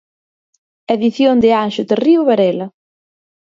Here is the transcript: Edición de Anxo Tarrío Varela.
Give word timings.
Edición 0.95 1.35
de 1.43 1.49
Anxo 1.63 1.83
Tarrío 1.89 2.21
Varela. 2.29 2.67